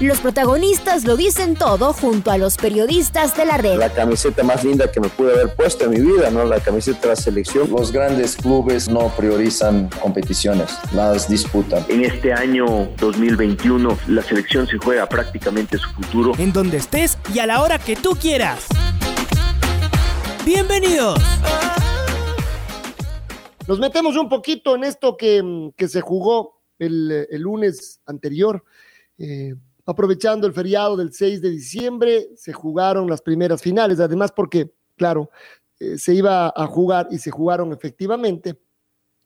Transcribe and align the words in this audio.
Los 0.00 0.20
protagonistas 0.20 1.04
lo 1.04 1.16
dicen 1.16 1.56
todo 1.56 1.92
junto 1.92 2.30
a 2.30 2.38
los 2.38 2.56
periodistas 2.56 3.36
de 3.36 3.44
la 3.44 3.56
red. 3.56 3.78
La 3.78 3.92
camiseta 3.92 4.44
más 4.44 4.62
linda 4.62 4.92
que 4.92 5.00
me 5.00 5.08
pude 5.08 5.32
haber 5.32 5.56
puesto 5.56 5.86
en 5.86 5.90
mi 5.90 5.98
vida, 6.00 6.30
¿no? 6.30 6.44
La 6.44 6.60
camiseta 6.60 7.00
de 7.00 7.08
la 7.08 7.16
selección. 7.16 7.68
Los 7.68 7.90
grandes 7.90 8.36
clubes 8.36 8.88
no 8.88 9.08
priorizan 9.16 9.90
competiciones, 10.00 10.70
las 10.92 11.28
disputan. 11.28 11.84
En 11.88 12.04
este 12.04 12.32
año 12.32 12.88
2021 12.98 13.98
la 14.06 14.22
selección 14.22 14.68
se 14.68 14.78
juega 14.78 15.08
prácticamente 15.08 15.78
su 15.78 15.90
futuro. 15.90 16.32
En 16.38 16.52
donde 16.52 16.76
estés 16.76 17.18
y 17.34 17.40
a 17.40 17.46
la 17.46 17.60
hora 17.60 17.80
que 17.80 17.96
tú 17.96 18.10
quieras. 18.10 18.66
Bienvenidos. 20.46 21.20
Nos 23.66 23.80
metemos 23.80 24.16
un 24.16 24.28
poquito 24.28 24.76
en 24.76 24.84
esto 24.84 25.16
que, 25.16 25.72
que 25.76 25.88
se 25.88 26.00
jugó 26.02 26.62
el, 26.78 27.26
el 27.28 27.42
lunes 27.42 28.00
anterior. 28.06 28.62
Eh, 29.18 29.54
aprovechando 29.88 30.46
el 30.46 30.52
feriado 30.52 30.98
del 30.98 31.14
6 31.14 31.40
de 31.40 31.48
diciembre, 31.48 32.28
se 32.36 32.52
jugaron 32.52 33.08
las 33.08 33.22
primeras 33.22 33.62
finales, 33.62 34.00
además 34.00 34.32
porque, 34.32 34.74
claro, 34.96 35.30
eh, 35.80 35.96
se 35.96 36.14
iba 36.14 36.52
a 36.54 36.66
jugar 36.66 37.08
y 37.10 37.16
se 37.16 37.30
jugaron 37.30 37.72
efectivamente 37.72 38.60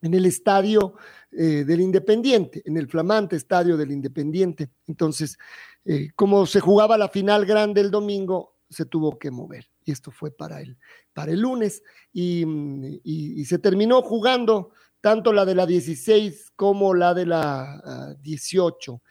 en 0.02 0.14
el 0.14 0.24
estadio 0.24 0.94
eh, 1.32 1.64
del 1.66 1.80
Independiente, 1.80 2.62
en 2.64 2.76
el 2.76 2.86
flamante 2.86 3.34
estadio 3.34 3.76
del 3.76 3.90
Independiente. 3.90 4.70
Entonces, 4.86 5.36
eh, 5.84 6.10
como 6.14 6.46
se 6.46 6.60
jugaba 6.60 6.96
la 6.96 7.08
final 7.08 7.44
grande 7.44 7.80
el 7.80 7.90
domingo, 7.90 8.58
se 8.70 8.84
tuvo 8.84 9.18
que 9.18 9.32
mover. 9.32 9.68
Y 9.84 9.90
esto 9.90 10.12
fue 10.12 10.30
para 10.30 10.60
el, 10.60 10.78
para 11.12 11.32
el 11.32 11.40
lunes. 11.40 11.82
Y, 12.12 13.44
se 13.46 13.58
terminó 13.58 14.00
jugando 14.00 14.70
tanto 15.00 15.32
la 15.32 15.44
de 15.44 15.56
la 15.56 15.66
16 15.66 16.52
como 16.54 16.94
la 16.94 17.14
de 17.14 17.26
la 17.26 18.14
uh, 18.16 18.22
18. 18.22 19.02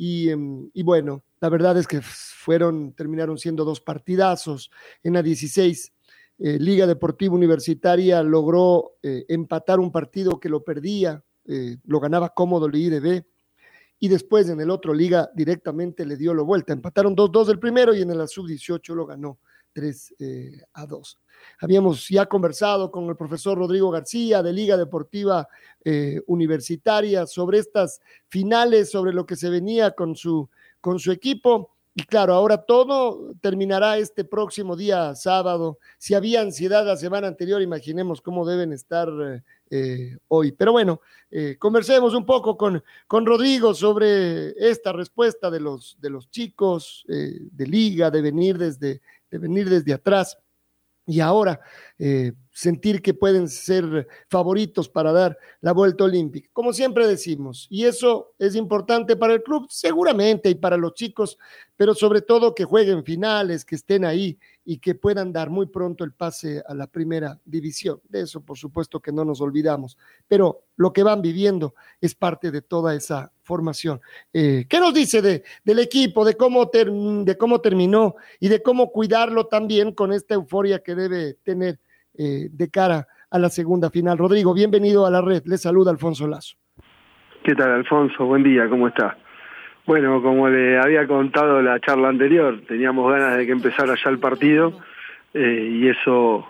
Y, 0.00 0.30
y, 0.30 0.82
bueno, 0.84 1.24
la 1.40 1.48
verdad 1.48 1.76
es 1.76 1.88
que 1.88 2.00
fueron, 2.00 2.92
terminaron 2.92 3.36
siendo 3.36 3.64
dos 3.64 3.80
partidazos. 3.80 4.70
En 5.02 5.14
la 5.14 5.24
16, 5.24 5.92
eh, 6.38 6.56
Liga 6.60 6.86
Deportiva 6.86 7.34
Universitaria 7.34 8.22
logró 8.22 8.92
eh, 9.02 9.24
empatar 9.28 9.80
un 9.80 9.90
partido 9.90 10.38
que 10.38 10.48
lo 10.48 10.62
perdía, 10.62 11.24
eh, 11.46 11.78
lo 11.84 11.98
ganaba 11.98 12.32
cómodo 12.32 12.66
el 12.66 12.76
IDB. 12.76 13.24
Y 13.98 14.06
después 14.06 14.48
en 14.48 14.60
el 14.60 14.70
otro 14.70 14.94
Liga 14.94 15.30
directamente 15.34 16.06
le 16.06 16.16
dio 16.16 16.32
la 16.32 16.44
vuelta. 16.44 16.72
Empataron 16.72 17.16
2-2 17.16 17.46
del 17.46 17.58
primero 17.58 17.92
y 17.92 18.00
en 18.00 18.10
el 18.10 18.28
sub-18 18.28 18.94
lo 18.94 19.04
ganó 19.04 19.40
3 19.78 20.14
eh, 20.18 20.62
a 20.72 20.86
2. 20.86 21.20
Habíamos 21.60 22.08
ya 22.08 22.26
conversado 22.26 22.90
con 22.90 23.08
el 23.08 23.16
profesor 23.16 23.56
Rodrigo 23.56 23.92
García 23.92 24.42
de 24.42 24.52
Liga 24.52 24.76
Deportiva 24.76 25.46
eh, 25.84 26.20
Universitaria 26.26 27.28
sobre 27.28 27.60
estas 27.60 28.00
finales, 28.26 28.90
sobre 28.90 29.12
lo 29.12 29.24
que 29.24 29.36
se 29.36 29.48
venía 29.48 29.92
con 29.92 30.16
su, 30.16 30.50
con 30.80 30.98
su 30.98 31.12
equipo. 31.12 31.76
Y 31.94 32.02
claro, 32.02 32.34
ahora 32.34 32.58
todo 32.58 33.34
terminará 33.40 33.98
este 33.98 34.24
próximo 34.24 34.74
día 34.74 35.14
sábado. 35.14 35.78
Si 35.96 36.14
había 36.14 36.40
ansiedad 36.40 36.84
la 36.84 36.96
semana 36.96 37.28
anterior, 37.28 37.62
imaginemos 37.62 38.20
cómo 38.20 38.44
deben 38.44 38.72
estar 38.72 39.08
eh, 39.70 40.16
hoy. 40.26 40.50
Pero 40.52 40.72
bueno, 40.72 41.00
conversemos 41.58 42.14
un 42.14 42.24
poco 42.24 42.56
con, 42.56 42.82
con 43.06 43.26
Rodrigo 43.26 43.74
sobre 43.74 44.50
esta 44.58 44.92
respuesta 44.92 45.50
de 45.50 45.60
los, 45.60 45.96
de 46.00 46.10
los 46.10 46.30
chicos 46.30 47.04
de 47.06 47.66
liga, 47.66 48.10
de 48.10 48.22
venir 48.22 48.56
desde, 48.58 49.02
de 49.30 49.38
venir 49.38 49.68
desde 49.68 49.92
atrás. 49.92 50.38
Y 51.06 51.20
ahora 51.20 51.60
eh, 51.98 52.32
sentir 52.58 53.02
que 53.02 53.14
pueden 53.14 53.48
ser 53.48 54.08
favoritos 54.28 54.88
para 54.88 55.12
dar 55.12 55.38
la 55.60 55.70
vuelta 55.70 56.02
olímpica, 56.02 56.50
como 56.52 56.72
siempre 56.72 57.06
decimos. 57.06 57.68
Y 57.70 57.84
eso 57.84 58.32
es 58.36 58.56
importante 58.56 59.14
para 59.14 59.34
el 59.34 59.44
club, 59.44 59.68
seguramente, 59.70 60.50
y 60.50 60.56
para 60.56 60.76
los 60.76 60.94
chicos, 60.94 61.38
pero 61.76 61.94
sobre 61.94 62.20
todo 62.20 62.56
que 62.56 62.64
jueguen 62.64 63.04
finales, 63.04 63.64
que 63.64 63.76
estén 63.76 64.04
ahí 64.04 64.40
y 64.64 64.78
que 64.78 64.96
puedan 64.96 65.32
dar 65.32 65.50
muy 65.50 65.66
pronto 65.66 66.02
el 66.02 66.12
pase 66.12 66.60
a 66.66 66.74
la 66.74 66.88
primera 66.88 67.38
división. 67.44 68.00
De 68.08 68.22
eso, 68.22 68.40
por 68.40 68.58
supuesto, 68.58 68.98
que 68.98 69.12
no 69.12 69.24
nos 69.24 69.40
olvidamos. 69.40 69.96
Pero 70.26 70.64
lo 70.74 70.92
que 70.92 71.04
van 71.04 71.22
viviendo 71.22 71.76
es 72.00 72.16
parte 72.16 72.50
de 72.50 72.62
toda 72.62 72.92
esa 72.92 73.30
formación. 73.44 74.00
Eh, 74.32 74.66
¿Qué 74.68 74.80
nos 74.80 74.92
dice 74.92 75.22
de, 75.22 75.44
del 75.62 75.78
equipo, 75.78 76.24
de 76.24 76.36
cómo, 76.36 76.68
ter, 76.70 76.90
de 76.90 77.38
cómo 77.38 77.60
terminó 77.60 78.16
y 78.40 78.48
de 78.48 78.60
cómo 78.60 78.90
cuidarlo 78.90 79.46
también 79.46 79.92
con 79.92 80.12
esta 80.12 80.34
euforia 80.34 80.80
que 80.80 80.96
debe 80.96 81.34
tener 81.34 81.78
eh, 82.18 82.48
de 82.50 82.70
cara 82.70 83.06
a 83.30 83.38
la 83.38 83.48
segunda 83.48 83.90
final? 83.90 84.18
Rodrigo, 84.18 84.52
bienvenido 84.52 85.06
a 85.06 85.10
la 85.10 85.22
red. 85.22 85.42
Le 85.46 85.56
saluda 85.56 85.90
Alfonso 85.90 86.26
Lazo. 86.26 86.56
¿Qué 87.44 87.54
tal, 87.54 87.70
Alfonso? 87.70 88.26
Buen 88.26 88.42
día, 88.42 88.68
¿cómo 88.68 88.88
está? 88.88 89.16
Bueno, 89.86 90.20
como 90.20 90.48
le 90.50 90.78
había 90.78 91.06
contado 91.06 91.62
la 91.62 91.80
charla 91.80 92.08
anterior, 92.08 92.60
teníamos 92.68 93.10
ganas 93.10 93.38
de 93.38 93.46
que 93.46 93.52
empezara 93.52 93.94
ya 93.94 94.10
el 94.10 94.18
partido 94.18 94.74
eh, 95.32 95.68
y 95.70 95.88
eso, 95.88 96.46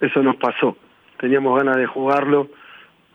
eso 0.00 0.22
nos 0.22 0.36
pasó. 0.36 0.76
Teníamos 1.18 1.56
ganas 1.56 1.76
de 1.76 1.86
jugarlo, 1.86 2.50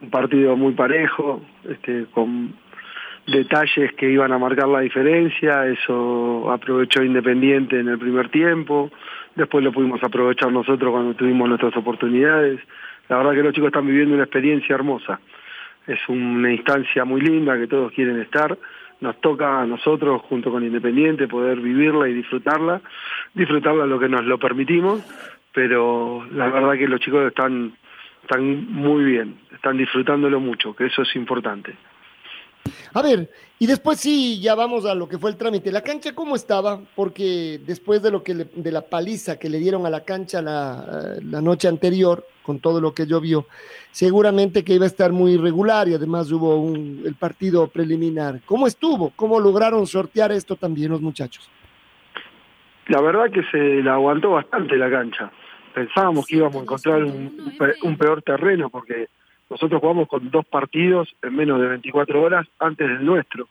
un 0.01 0.09
partido 0.09 0.55
muy 0.55 0.73
parejo, 0.73 1.41
este, 1.63 2.05
con 2.07 2.55
detalles 3.31 3.93
que 3.93 4.09
iban 4.09 4.31
a 4.31 4.37
marcar 4.37 4.67
la 4.67 4.81
diferencia, 4.81 5.65
eso 5.67 6.51
aprovechó 6.51 7.03
Independiente 7.03 7.79
en 7.79 7.87
el 7.87 7.97
primer 7.97 8.29
tiempo, 8.29 8.91
después 9.35 9.63
lo 9.63 9.71
pudimos 9.71 10.03
aprovechar 10.03 10.51
nosotros 10.51 10.91
cuando 10.91 11.13
tuvimos 11.13 11.47
nuestras 11.47 11.75
oportunidades. 11.75 12.59
La 13.07 13.17
verdad 13.17 13.33
que 13.33 13.43
los 13.43 13.53
chicos 13.53 13.67
están 13.67 13.87
viviendo 13.87 14.15
una 14.15 14.23
experiencia 14.23 14.75
hermosa. 14.75 15.19
Es 15.87 15.99
una 16.07 16.51
instancia 16.51 17.05
muy 17.05 17.21
linda 17.21 17.57
que 17.57 17.67
todos 17.67 17.91
quieren 17.91 18.19
estar 18.19 18.57
nos 19.01 19.19
toca 19.21 19.61
a 19.61 19.65
nosotros, 19.65 20.21
junto 20.23 20.51
con 20.51 20.63
Independiente, 20.63 21.27
poder 21.27 21.59
vivirla 21.59 22.09
y 22.09 22.13
disfrutarla, 22.13 22.81
disfrutarla 23.33 23.85
lo 23.85 23.99
que 23.99 24.09
nos 24.09 24.25
lo 24.25 24.37
permitimos, 24.37 25.01
pero 25.53 26.25
la 26.31 26.49
verdad 26.49 26.73
que 26.73 26.87
los 26.87 26.99
chicos 26.99 27.25
están, 27.27 27.73
están 28.21 28.71
muy 28.71 29.03
bien, 29.03 29.35
están 29.53 29.77
disfrutándolo 29.77 30.39
mucho, 30.39 30.75
que 30.75 30.85
eso 30.85 31.03
es 31.03 31.15
importante. 31.15 31.75
A 32.93 33.01
ver, 33.01 33.29
y 33.59 33.67
después 33.67 33.99
sí, 33.99 34.39
ya 34.41 34.55
vamos 34.55 34.85
a 34.85 34.95
lo 34.95 35.07
que 35.07 35.17
fue 35.17 35.29
el 35.29 35.37
trámite. 35.37 35.71
¿La 35.71 35.81
cancha 35.81 36.15
cómo 36.15 36.35
estaba? 36.35 36.79
Porque 36.95 37.59
después 37.65 38.01
de 38.01 38.09
lo 38.09 38.23
que 38.23 38.33
le, 38.33 38.45
de 38.55 38.71
la 38.71 38.81
paliza 38.81 39.37
que 39.37 39.49
le 39.49 39.59
dieron 39.59 39.85
a 39.85 39.89
la 39.89 40.05
cancha 40.05 40.41
la, 40.41 41.17
la, 41.21 41.41
noche 41.41 41.67
anterior, 41.67 42.25
con 42.41 42.59
todo 42.59 42.79
lo 42.79 42.93
que 42.93 43.05
llovió, 43.05 43.45
seguramente 43.91 44.63
que 44.63 44.73
iba 44.73 44.85
a 44.85 44.87
estar 44.87 45.11
muy 45.11 45.33
irregular 45.33 45.87
y 45.89 45.93
además 45.93 46.31
hubo 46.31 46.57
un, 46.57 47.03
el 47.05 47.15
partido 47.15 47.67
preliminar. 47.67 48.39
¿Cómo 48.45 48.65
estuvo? 48.65 49.11
¿Cómo 49.15 49.39
lograron 49.39 49.85
sortear 49.85 50.31
esto 50.31 50.55
también 50.55 50.91
los 50.91 51.01
muchachos? 51.01 51.49
La 52.87 53.01
verdad 53.01 53.29
que 53.31 53.43
se 53.51 53.83
la 53.83 53.95
aguantó 53.95 54.31
bastante 54.31 54.75
la 54.77 54.89
cancha. 54.89 55.31
Pensábamos 55.75 56.25
que 56.25 56.37
íbamos 56.37 56.55
a 56.55 56.61
encontrar 56.61 57.03
un 57.03 57.97
peor 57.97 58.23
terreno 58.23 58.69
porque 58.69 59.09
nosotros 59.49 59.81
jugamos 59.81 60.07
con 60.07 60.29
dos 60.29 60.45
partidos 60.45 61.09
en 61.21 61.35
menos 61.35 61.59
de 61.59 61.67
24 61.67 62.21
horas 62.21 62.47
antes 62.59 62.87
del 62.87 63.05
nuestro. 63.05 63.47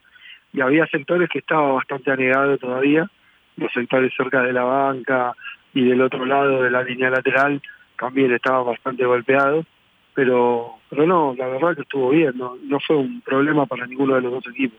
Y 0.52 0.60
había 0.60 0.86
sectores 0.86 1.28
que 1.28 1.40
estaba 1.40 1.72
bastante 1.72 2.10
anegado 2.10 2.56
todavía, 2.56 3.10
los 3.56 3.72
sectores 3.72 4.12
cerca 4.16 4.42
de 4.42 4.52
la 4.52 4.64
banca 4.64 5.34
y 5.74 5.84
del 5.84 6.00
otro 6.00 6.24
lado 6.24 6.62
de 6.62 6.70
la 6.70 6.82
línea 6.82 7.10
lateral 7.10 7.60
también 7.98 8.32
estaban 8.32 8.64
bastante 8.64 9.04
golpeados, 9.04 9.66
pero 10.14 10.74
pero 10.88 11.06
no, 11.06 11.34
la 11.36 11.48
verdad 11.48 11.74
que 11.74 11.82
estuvo 11.82 12.10
bien, 12.10 12.32
no, 12.36 12.56
no 12.62 12.78
fue 12.80 12.96
un 12.96 13.20
problema 13.20 13.66
para 13.66 13.86
ninguno 13.86 14.14
de 14.14 14.22
los 14.22 14.32
dos 14.32 14.46
equipos. 14.46 14.78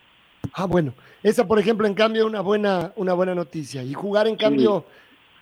Ah, 0.54 0.66
bueno, 0.66 0.94
esa 1.22 1.48
por 1.48 1.60
ejemplo 1.60 1.86
en 1.86 1.94
cambio 1.94 2.26
una 2.26 2.42
buena 2.42 2.94
una 2.96 3.14
buena 3.14 3.36
noticia 3.36 3.84
y 3.84 3.94
jugar 3.94 4.28
en 4.28 4.38
cambio 4.38 4.86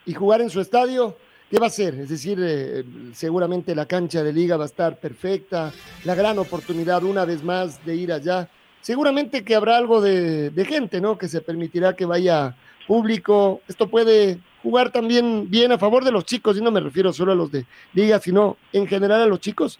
sí. 0.03 0.11
y 0.11 0.13
jugar 0.15 0.41
en 0.41 0.49
su 0.49 0.59
estadio 0.59 1.15
¿Qué 1.49 1.59
va 1.59 1.67
a 1.67 1.69
ser? 1.69 1.93
Es 1.95 2.09
decir, 2.09 2.37
eh, 2.41 2.83
seguramente 3.13 3.73
la 3.73 3.85
cancha 3.85 4.21
de 4.21 4.33
liga 4.33 4.57
va 4.57 4.63
a 4.63 4.67
estar 4.67 4.99
perfecta, 4.99 5.71
la 6.03 6.13
gran 6.13 6.37
oportunidad 6.39 7.03
una 7.03 7.23
vez 7.23 7.41
más 7.43 7.85
de 7.85 7.95
ir 7.95 8.11
allá. 8.11 8.49
Seguramente 8.81 9.45
que 9.45 9.55
habrá 9.55 9.77
algo 9.77 10.01
de, 10.01 10.49
de, 10.49 10.65
gente, 10.65 10.99
¿no? 10.99 11.17
Que 11.17 11.29
se 11.29 11.39
permitirá 11.39 11.95
que 11.95 12.05
vaya 12.05 12.55
público. 12.85 13.61
Esto 13.67 13.87
puede 13.87 14.39
jugar 14.61 14.91
también 14.91 15.49
bien 15.49 15.71
a 15.71 15.77
favor 15.77 16.03
de 16.03 16.11
los 16.11 16.25
chicos, 16.25 16.57
y 16.57 16.61
no 16.61 16.71
me 16.71 16.81
refiero 16.81 17.13
solo 17.13 17.31
a 17.31 17.35
los 17.35 17.49
de 17.49 17.65
liga, 17.93 18.19
sino 18.19 18.57
en 18.73 18.85
general 18.85 19.21
a 19.21 19.27
los 19.27 19.39
chicos. 19.39 19.79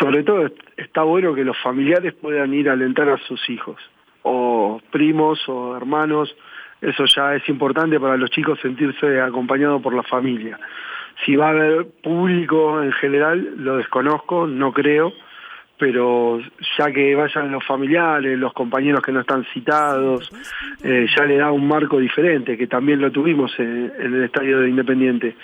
Sobre 0.00 0.24
todo 0.24 0.48
está 0.76 1.02
bueno 1.02 1.34
que 1.34 1.44
los 1.44 1.56
familiares 1.62 2.14
puedan 2.14 2.52
ir 2.52 2.68
a 2.68 2.72
alentar 2.72 3.08
a 3.08 3.18
sus 3.26 3.48
hijos, 3.48 3.76
o 4.22 4.80
primos 4.90 5.38
o 5.48 5.76
hermanos, 5.76 6.34
eso 6.80 7.04
ya 7.06 7.34
es 7.34 7.48
importante 7.48 7.98
para 7.98 8.16
los 8.16 8.30
chicos 8.30 8.58
sentirse 8.60 9.20
acompañados 9.20 9.82
por 9.82 9.94
la 9.94 10.02
familia. 10.02 10.58
Si 11.24 11.34
va 11.34 11.48
a 11.48 11.50
haber 11.50 11.86
público 12.02 12.82
en 12.82 12.92
general, 12.92 13.54
lo 13.56 13.76
desconozco, 13.76 14.46
no 14.46 14.72
creo, 14.72 15.12
pero 15.78 16.40
ya 16.76 16.90
que 16.92 17.14
vayan 17.14 17.52
los 17.52 17.64
familiares, 17.64 18.38
los 18.38 18.52
compañeros 18.52 19.00
que 19.00 19.12
no 19.12 19.20
están 19.20 19.44
citados, 19.54 20.28
eh, 20.82 21.06
ya 21.16 21.24
le 21.24 21.36
da 21.36 21.52
un 21.52 21.66
marco 21.66 21.98
diferente, 21.98 22.58
que 22.58 22.66
también 22.66 23.00
lo 23.00 23.12
tuvimos 23.12 23.52
en, 23.58 23.92
el 23.98 24.24
estadio 24.24 24.60
de 24.60 24.68
Independiente, 24.68 25.36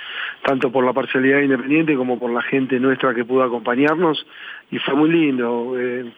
tanto 0.42 0.70
por 0.70 0.84
la 0.84 0.92
parcialidad 0.92 1.38
de 1.38 1.44
Independiente 1.44 1.94
como 1.94 2.18
por 2.18 2.32
la 2.32 2.42
gente 2.42 2.80
nuestra 2.80 3.14
que 3.14 3.24
pudo 3.24 3.44
acompañarnos, 3.44 4.26
y 4.70 4.78
fue 4.78 4.94
muy 4.94 5.10
lindo, 5.10 5.74
eh, 5.78 6.12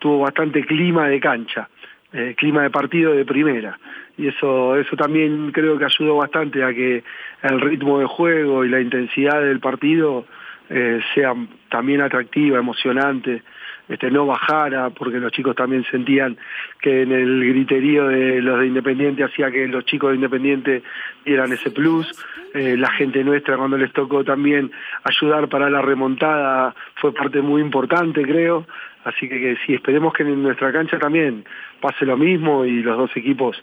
tuvo 0.00 0.20
bastante 0.20 0.64
clima 0.64 1.08
de 1.08 1.20
cancha, 1.20 1.68
eh, 2.12 2.34
clima 2.36 2.62
de 2.62 2.70
partido 2.70 3.12
de 3.14 3.24
primera, 3.24 3.78
y 4.16 4.28
eso, 4.28 4.76
eso 4.76 4.96
también 4.96 5.52
creo 5.52 5.78
que 5.78 5.84
ayudó 5.84 6.16
bastante 6.16 6.62
a 6.62 6.72
que 6.72 7.02
el 7.42 7.60
ritmo 7.60 7.98
de 7.98 8.06
juego 8.06 8.64
y 8.64 8.68
la 8.68 8.80
intensidad 8.80 9.40
del 9.40 9.60
partido 9.60 10.26
eh, 10.68 11.00
sea 11.14 11.34
también 11.70 12.00
atractiva, 12.00 12.58
emocionante, 12.58 13.42
este, 13.88 14.10
no 14.10 14.26
bajara, 14.26 14.90
porque 14.90 15.18
los 15.18 15.32
chicos 15.32 15.56
también 15.56 15.84
sentían 15.90 16.36
que 16.80 17.02
en 17.02 17.12
el 17.12 17.44
griterío 17.44 18.08
de 18.08 18.40
los 18.40 18.60
de 18.60 18.66
Independiente 18.66 19.24
hacía 19.24 19.50
que 19.50 19.66
los 19.68 19.84
chicos 19.84 20.10
de 20.10 20.16
Independiente 20.16 20.82
dieran 21.24 21.52
ese 21.52 21.70
plus. 21.70 22.06
Eh, 22.54 22.76
la 22.76 22.90
gente 22.92 23.24
nuestra 23.24 23.56
cuando 23.56 23.78
les 23.78 23.92
tocó 23.92 24.24
también 24.24 24.70
ayudar 25.04 25.48
para 25.48 25.70
la 25.70 25.82
remontada 25.82 26.74
fue 26.96 27.12
parte 27.12 27.40
muy 27.40 27.60
importante, 27.60 28.22
creo. 28.22 28.66
Así 29.04 29.28
que, 29.28 29.40
que 29.40 29.56
sí, 29.66 29.74
esperemos 29.74 30.12
que 30.12 30.22
en 30.22 30.42
nuestra 30.42 30.72
cancha 30.72 30.98
también 30.98 31.44
pase 31.80 32.06
lo 32.06 32.16
mismo 32.16 32.64
y 32.64 32.82
los 32.82 32.96
dos 32.96 33.10
equipos 33.16 33.56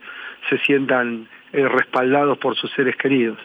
se 0.49 0.57
sientan 0.59 1.27
eh, 1.53 1.67
respaldados 1.67 2.37
por 2.37 2.55
sus 2.55 2.71
seres 2.71 2.95
queridos. 2.97 3.39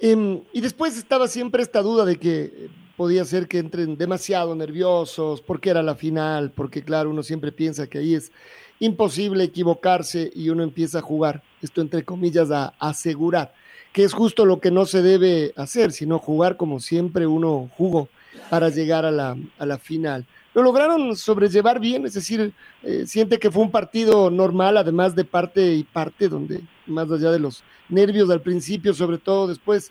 Eh, 0.00 0.42
y 0.52 0.60
después 0.60 0.96
estaba 0.98 1.28
siempre 1.28 1.62
esta 1.62 1.82
duda 1.82 2.04
de 2.04 2.18
que 2.18 2.50
podía 3.00 3.24
ser 3.24 3.48
que 3.48 3.56
entren 3.56 3.96
demasiado 3.96 4.54
nerviosos, 4.54 5.40
porque 5.40 5.70
era 5.70 5.82
la 5.82 5.94
final, 5.94 6.50
porque 6.50 6.82
claro, 6.84 7.08
uno 7.08 7.22
siempre 7.22 7.50
piensa 7.50 7.86
que 7.86 7.96
ahí 7.96 8.14
es 8.14 8.30
imposible 8.78 9.42
equivocarse 9.42 10.30
y 10.34 10.50
uno 10.50 10.62
empieza 10.62 10.98
a 10.98 11.00
jugar, 11.00 11.42
esto 11.62 11.80
entre 11.80 12.04
comillas, 12.04 12.50
a 12.50 12.74
asegurar, 12.78 13.54
que 13.94 14.04
es 14.04 14.12
justo 14.12 14.44
lo 14.44 14.60
que 14.60 14.70
no 14.70 14.84
se 14.84 15.00
debe 15.00 15.54
hacer, 15.56 15.92
sino 15.92 16.18
jugar 16.18 16.58
como 16.58 16.78
siempre 16.78 17.26
uno 17.26 17.70
jugó 17.74 18.10
para 18.50 18.68
llegar 18.68 19.06
a 19.06 19.10
la, 19.10 19.34
a 19.56 19.64
la 19.64 19.78
final. 19.78 20.26
Lo 20.52 20.62
lograron 20.62 21.16
sobrellevar 21.16 21.80
bien, 21.80 22.04
es 22.04 22.12
decir, 22.12 22.52
eh, 22.82 23.04
siente 23.06 23.38
que 23.38 23.50
fue 23.50 23.62
un 23.62 23.70
partido 23.70 24.30
normal, 24.30 24.76
además 24.76 25.14
de 25.14 25.24
parte 25.24 25.72
y 25.72 25.84
parte, 25.84 26.28
donde 26.28 26.60
más 26.84 27.10
allá 27.10 27.30
de 27.30 27.38
los 27.38 27.62
nervios 27.88 28.28
al 28.28 28.42
principio, 28.42 28.92
sobre 28.92 29.16
todo 29.16 29.46
después, 29.46 29.90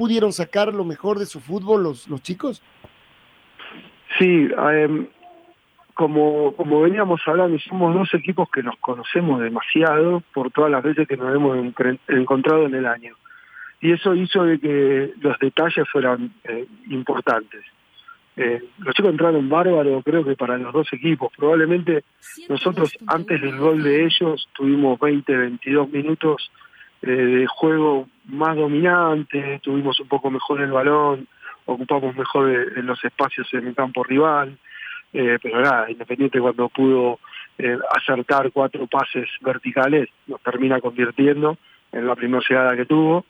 pudieron 0.00 0.32
sacar 0.32 0.72
lo 0.72 0.82
mejor 0.82 1.18
de 1.18 1.26
su 1.26 1.40
fútbol 1.40 1.82
los, 1.82 2.08
los 2.08 2.22
chicos? 2.22 2.62
Sí, 4.18 4.48
eh, 4.50 5.08
como, 5.92 6.56
como 6.56 6.80
veníamos 6.80 7.20
hablando, 7.26 7.58
somos 7.58 7.94
dos 7.94 8.14
equipos 8.14 8.48
que 8.48 8.62
nos 8.62 8.76
conocemos 8.76 9.42
demasiado 9.42 10.22
por 10.32 10.50
todas 10.52 10.70
las 10.70 10.82
veces 10.82 11.06
que 11.06 11.18
nos 11.18 11.34
hemos 11.34 11.54
encontrado 12.08 12.64
en 12.64 12.76
el 12.76 12.86
año. 12.86 13.14
Y 13.82 13.92
eso 13.92 14.14
hizo 14.14 14.44
de 14.44 14.58
que 14.58 15.12
los 15.20 15.38
detalles 15.38 15.86
fueran 15.92 16.32
eh, 16.44 16.64
importantes. 16.88 17.62
Eh, 18.38 18.62
los 18.78 18.94
chicos 18.94 19.10
entraron 19.10 19.50
bárbaros, 19.50 20.02
creo 20.02 20.24
que 20.24 20.34
para 20.34 20.56
los 20.56 20.72
dos 20.72 20.90
equipos. 20.94 21.30
Probablemente 21.36 22.04
nosotros 22.48 22.96
antes 23.06 23.38
del 23.38 23.58
gol 23.58 23.82
de 23.82 24.06
ellos 24.06 24.48
tuvimos 24.54 24.98
20, 24.98 25.36
22 25.36 25.90
minutos 25.90 26.50
de 27.02 27.46
juego 27.46 28.08
más 28.26 28.56
dominante, 28.56 29.60
tuvimos 29.62 29.98
un 30.00 30.08
poco 30.08 30.30
mejor 30.30 30.60
el 30.60 30.70
balón, 30.70 31.26
ocupamos 31.64 32.14
mejor 32.16 32.50
en 32.76 32.86
los 32.86 33.02
espacios 33.04 33.48
en 33.54 33.68
el 33.68 33.74
campo 33.74 34.02
rival, 34.04 34.58
eh, 35.12 35.38
pero 35.42 35.60
nada, 35.60 35.90
Independiente 35.90 36.40
cuando 36.40 36.68
pudo 36.68 37.18
eh, 37.58 37.78
acertar 37.96 38.50
cuatro 38.52 38.86
pases 38.86 39.28
verticales 39.40 40.08
nos 40.26 40.40
termina 40.40 40.80
convirtiendo 40.80 41.58
en 41.92 42.06
la 42.06 42.14
primera 42.14 42.42
llegada 42.48 42.76
que 42.76 42.86
tuvo 42.86 43.24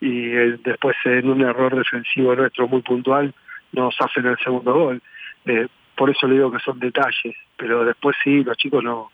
y 0.00 0.30
eh, 0.30 0.58
después 0.64 0.96
en 1.04 1.28
un 1.28 1.42
error 1.42 1.74
defensivo 1.76 2.34
nuestro 2.34 2.68
muy 2.68 2.82
puntual 2.82 3.32
nos 3.72 3.94
hacen 4.00 4.26
el 4.26 4.38
segundo 4.38 4.72
gol. 4.72 5.02
Eh, 5.44 5.68
por 5.96 6.10
eso 6.10 6.26
le 6.26 6.34
digo 6.34 6.50
que 6.50 6.58
son 6.58 6.78
detalles, 6.78 7.36
pero 7.56 7.84
después 7.84 8.16
sí, 8.22 8.42
los 8.44 8.56
chicos 8.56 8.82
no... 8.82 9.10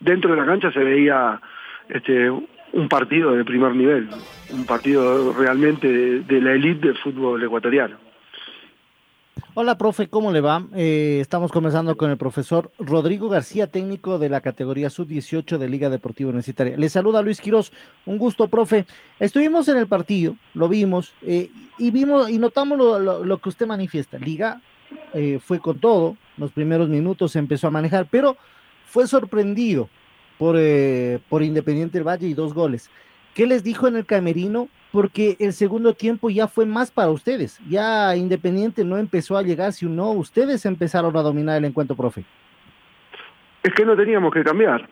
Dentro 0.00 0.30
de 0.30 0.36
la 0.36 0.46
cancha 0.46 0.70
se 0.70 0.80
veía 0.80 1.40
este, 1.88 2.30
un 2.74 2.88
partido 2.88 3.32
de 3.32 3.44
primer 3.44 3.74
nivel, 3.74 4.08
un 4.52 4.66
partido 4.66 5.32
realmente 5.32 5.88
de, 5.88 6.40
la 6.40 6.52
élite 6.52 6.88
del 6.88 6.98
fútbol 6.98 7.42
ecuatoriano. 7.42 7.96
Hola, 9.56 9.78
profe, 9.78 10.08
¿cómo 10.08 10.32
le 10.32 10.40
va? 10.40 10.66
Eh, 10.74 11.18
estamos 11.20 11.52
comenzando 11.52 11.96
con 11.96 12.10
el 12.10 12.16
profesor 12.16 12.72
Rodrigo 12.78 13.28
García, 13.28 13.68
técnico 13.68 14.18
de 14.18 14.28
la 14.28 14.40
categoría 14.40 14.90
sub-18 14.90 15.58
de 15.58 15.68
Liga 15.68 15.88
Deportiva 15.88 16.30
Universitaria. 16.30 16.76
Le 16.76 16.88
saluda 16.88 17.22
Luis 17.22 17.40
Quiroz, 17.40 17.72
un 18.06 18.18
gusto, 18.18 18.48
profe. 18.48 18.84
Estuvimos 19.20 19.68
en 19.68 19.76
el 19.76 19.86
partido, 19.86 20.36
lo 20.54 20.68
vimos 20.68 21.14
eh, 21.22 21.50
y 21.78 21.92
vimos 21.92 22.28
y 22.28 22.38
notamos 22.38 22.76
lo, 22.76 22.98
lo, 22.98 23.24
lo 23.24 23.38
que 23.38 23.48
usted 23.48 23.66
manifiesta. 23.66 24.18
Liga 24.18 24.60
eh, 25.12 25.38
fue 25.40 25.60
con 25.60 25.78
todo, 25.78 26.16
los 26.36 26.50
primeros 26.50 26.88
minutos 26.88 27.32
se 27.32 27.38
empezó 27.38 27.68
a 27.68 27.70
manejar, 27.70 28.08
pero 28.10 28.36
fue 28.86 29.06
sorprendido 29.06 29.88
por, 30.38 30.56
eh, 30.58 31.18
por 31.28 31.42
Independiente 31.42 31.98
del 31.98 32.06
Valle 32.06 32.26
y 32.26 32.34
dos 32.34 32.54
goles. 32.54 32.90
¿Qué 33.34 33.46
les 33.46 33.64
dijo 33.64 33.88
en 33.88 33.96
el 33.96 34.06
camerino? 34.06 34.68
Porque 34.92 35.36
el 35.40 35.52
segundo 35.52 35.94
tiempo 35.94 36.30
ya 36.30 36.46
fue 36.46 36.66
más 36.66 36.92
para 36.92 37.10
ustedes. 37.10 37.58
Ya 37.68 38.14
Independiente 38.16 38.84
no 38.84 38.96
empezó 38.96 39.36
a 39.36 39.42
llegar, 39.42 39.72
sino 39.72 40.12
ustedes 40.12 40.64
empezaron 40.66 41.16
a 41.16 41.22
dominar 41.22 41.58
el 41.58 41.64
encuentro, 41.64 41.96
profe. 41.96 42.24
Es 43.62 43.72
que 43.74 43.84
no 43.84 43.96
teníamos 43.96 44.32
que 44.32 44.44
cambiar. 44.44 44.88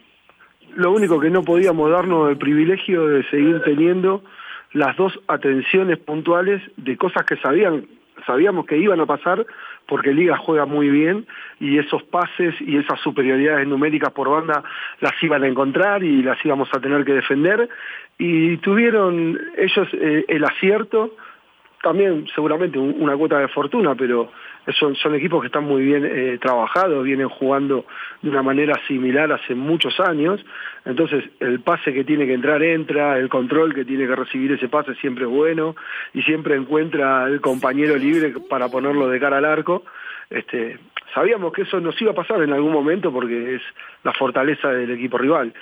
Lo 0.75 0.93
único 0.93 1.21
que 1.21 1.31
no 1.31 1.45
podíamos 1.45 1.91
darnos 1.91 2.31
el 2.31 2.38
privilegio 2.38 3.06
de 3.06 3.23
seguir 3.31 3.61
teniendo 3.62 4.25
las 4.73 4.97
dos 4.97 5.12
atenciones 5.29 5.99
puntuales 5.99 6.62
de 6.79 6.97
cosas 6.97 7.25
que 7.25 7.37
sabían, 7.37 7.87
sabíamos 8.27 8.67
que 8.67 8.77
iban 8.77 9.01
a 9.01 9.07
pasar 9.07 9.47
porque 9.87 10.13
Liga 10.13 10.37
juega 10.37 10.67
muy 10.67 10.89
bien 10.89 11.27
y 11.61 11.79
esos 11.79 12.03
pases 12.05 12.55
y 12.61 12.77
esas 12.77 13.01
superioridades 13.01 13.67
numéricas 13.67 14.13
por 14.13 14.29
banda 14.29 14.63
las 15.01 15.13
iban 15.23 15.43
a 15.43 15.49
encontrar 15.49 16.03
y 16.03 16.23
las 16.23 16.43
íbamos 16.45 16.69
a 16.73 16.81
tener 16.81 17.05
que 17.05 17.15
defender. 17.15 17.69
Y 18.19 18.57
tuvieron 18.59 19.39
ellos 19.57 19.89
eh, 19.93 20.25
el 20.29 20.45
acierto, 20.45 21.15
también 21.83 22.27
seguramente 22.35 22.79
una 22.79 23.17
cuota 23.17 23.38
de 23.38 23.49
fortuna, 23.49 23.95
pero 23.95 24.31
son, 24.71 25.14
equipos 25.14 25.40
que 25.40 25.47
están 25.47 25.64
muy 25.64 25.83
bien 25.83 26.04
eh, 26.04 26.38
trabajados, 26.40 27.04
vienen 27.04 27.28
jugando 27.28 27.85
de 28.21 28.31
una 28.31 28.42
manera 28.42 28.75
similar 28.87 29.33
hace 29.33 29.54
muchos 29.54 29.99
años, 29.99 30.45
entonces 30.85 31.25
el 31.40 31.61
pase 31.61 31.92
que 31.92 32.04
tiene 32.04 32.26
que 32.26 32.35
entrar 32.35 32.62
entra, 32.62 33.19
el 33.19 33.28
control 33.28 33.75
que 33.75 33.85
tiene 33.85 34.07
que 34.07 34.14
recibir 34.14 34.52
ese 34.52 34.69
pase 34.69 34.95
siempre 34.97 35.25
es 35.25 35.31
bueno 35.31 35.75
y 36.14 36.23
siempre 36.23 36.54
encuentra 36.54 37.26
el 37.26 37.40
compañero 37.40 37.97
libre 37.97 38.35
para 38.49 38.69
ponerlo 38.69 39.09
de 39.09 39.19
cara 39.19 39.38
al 39.38 39.45
arco. 39.45 39.85
Este, 40.31 40.78
sabíamos 41.12 41.52
que 41.52 41.62
eso 41.62 41.81
nos 41.81 42.00
iba 42.00 42.12
a 42.12 42.14
pasar 42.14 42.40
en 42.42 42.52
algún 42.52 42.73
momento 42.73 43.12
porque 43.12 43.57
es 43.57 43.62
la 44.04 44.12
fortaleza 44.12 44.69
del 44.73 44.90
equipo 44.92 45.19
rival. 45.19 45.52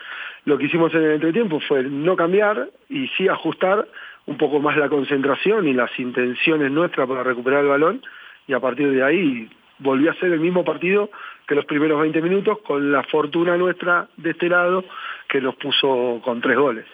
Lo 0.45 0.59
que 0.59 0.67
hicimos 0.67 0.95
en 0.95 1.03
el 1.03 1.13
entretiempo 1.13 1.61
fue 1.61 1.83
no 1.83 2.17
cambiar 2.17 2.69
y 2.89 3.09
sí 3.09 3.29
ajustar 3.29 3.87
un 4.27 4.37
poco 4.37 4.61
más 4.61 4.77
la 4.77 4.89
concentración 4.89 5.67
y 5.67 5.73
las 5.75 5.91
intenciones 5.99 6.71
nuestras 6.71 7.09
para 7.09 7.23
recuperar 7.23 7.63
el 7.63 7.69
balón 7.69 8.03
y 8.47 8.53
a 8.53 8.61
partir 8.61 8.91
de 8.91 9.03
ahí 9.03 9.49
volvió 9.79 10.11
a 10.11 10.15
ser 10.15 10.33
el 10.33 10.41
mismo 10.41 10.65
partido 10.65 11.11
que 11.47 11.55
los 11.55 11.65
primeros 11.65 12.01
20 12.01 12.21
minutos 12.23 12.59
con 12.67 12.93
la 12.93 13.03
fortuna 13.05 13.57
nuestra 13.57 14.09
de 14.17 14.31
este 14.31 14.49
lado 14.49 14.85
que 15.29 15.41
nos 15.41 15.57
puso 15.57 16.21
con 16.25 16.41
tres 16.41 16.57
goles. 16.57 16.87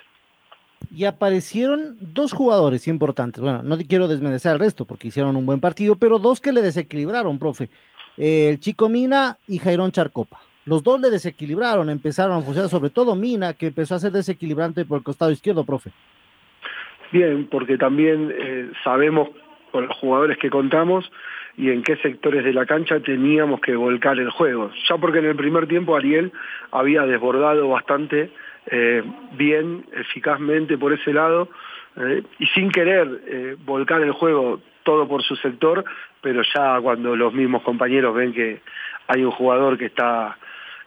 Y 0.94 1.04
aparecieron 1.04 1.96
dos 2.00 2.32
jugadores 2.32 2.86
importantes. 2.86 3.42
Bueno, 3.42 3.62
no 3.62 3.76
quiero 3.88 4.08
desmerecer 4.08 4.52
al 4.52 4.58
resto 4.58 4.84
porque 4.84 5.08
hicieron 5.08 5.36
un 5.36 5.46
buen 5.46 5.60
partido, 5.60 5.96
pero 5.96 6.18
dos 6.18 6.40
que 6.40 6.52
le 6.52 6.62
desequilibraron, 6.62 7.38
profe. 7.38 7.68
El 8.16 8.60
Chico 8.60 8.88
Mina 8.88 9.36
y 9.46 9.58
Jairón 9.58 9.92
Charcopa. 9.92 10.38
Los 10.64 10.82
dos 10.82 11.00
le 11.00 11.10
desequilibraron, 11.10 11.90
empezaron 11.90 12.38
a 12.38 12.40
funcionar, 12.40 12.70
sobre 12.70 12.90
todo 12.90 13.14
Mina, 13.14 13.54
que 13.54 13.68
empezó 13.68 13.94
a 13.94 14.00
ser 14.00 14.12
desequilibrante 14.12 14.84
por 14.84 14.98
el 14.98 15.04
costado 15.04 15.30
izquierdo, 15.30 15.64
profe. 15.64 15.92
Bien, 17.12 17.46
porque 17.50 17.78
también 17.78 18.32
eh, 18.36 18.70
sabemos 18.82 19.28
con 19.76 19.88
los 19.88 19.96
jugadores 19.98 20.38
que 20.38 20.48
contamos 20.48 21.04
y 21.58 21.70
en 21.70 21.82
qué 21.82 21.96
sectores 21.96 22.42
de 22.42 22.54
la 22.54 22.64
cancha 22.64 22.98
teníamos 23.00 23.60
que 23.60 23.76
volcar 23.76 24.18
el 24.18 24.30
juego. 24.30 24.70
Ya 24.88 24.96
porque 24.96 25.18
en 25.18 25.26
el 25.26 25.36
primer 25.36 25.66
tiempo 25.66 25.94
Ariel 25.94 26.32
había 26.72 27.02
desbordado 27.02 27.68
bastante 27.68 28.30
eh, 28.70 29.02
bien, 29.32 29.84
eficazmente 29.92 30.78
por 30.78 30.94
ese 30.94 31.12
lado, 31.12 31.50
eh, 31.94 32.22
y 32.38 32.46
sin 32.46 32.70
querer 32.70 33.20
eh, 33.26 33.56
volcar 33.66 34.00
el 34.00 34.12
juego 34.12 34.62
todo 34.82 35.06
por 35.06 35.22
su 35.22 35.36
sector, 35.36 35.84
pero 36.22 36.40
ya 36.54 36.80
cuando 36.80 37.14
los 37.14 37.34
mismos 37.34 37.62
compañeros 37.62 38.14
ven 38.14 38.32
que 38.32 38.62
hay 39.08 39.24
un 39.24 39.30
jugador 39.30 39.76
que 39.76 39.86
está, 39.86 40.38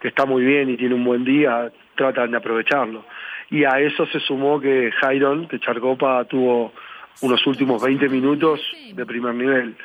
que 0.02 0.08
está 0.08 0.26
muy 0.26 0.44
bien 0.44 0.68
y 0.68 0.78
tiene 0.78 0.96
un 0.96 1.04
buen 1.04 1.24
día, 1.24 1.72
tratan 1.94 2.32
de 2.32 2.38
aprovecharlo. 2.38 3.06
Y 3.52 3.66
a 3.66 3.80
eso 3.82 4.08
se 4.08 4.20
sumó 4.20 4.60
que 4.60 4.92
Jairon, 5.00 5.48
de 5.48 5.60
Charcopa, 5.60 6.26
tuvo 6.26 6.74
unos 7.22 7.46
últimos 7.48 7.82
20 7.82 8.10
minutos 8.10 8.62
de 8.94 9.06
primer 9.06 9.36
nivel 9.36 9.76